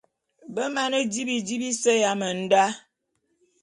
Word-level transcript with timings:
Be 0.53 0.63
mane 0.75 0.99
di 1.11 1.21
bidi 1.27 1.55
bise 1.61 1.93
ya 2.03 2.11
menda. 2.19 2.63